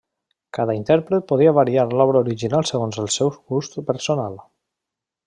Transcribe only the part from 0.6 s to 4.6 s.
intèrpret podia variar l'obra original segons el seu gust personal.